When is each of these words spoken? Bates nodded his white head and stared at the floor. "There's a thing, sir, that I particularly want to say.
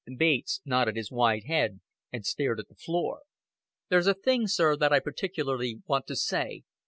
Bates 0.17 0.61
nodded 0.65 0.95
his 0.95 1.11
white 1.11 1.45
head 1.45 1.79
and 2.11 2.25
stared 2.25 2.59
at 2.59 2.69
the 2.69 2.73
floor. 2.73 3.19
"There's 3.89 4.07
a 4.07 4.15
thing, 4.15 4.47
sir, 4.47 4.75
that 4.77 4.91
I 4.91 4.99
particularly 4.99 5.83
want 5.85 6.07
to 6.07 6.15
say. 6.15 6.63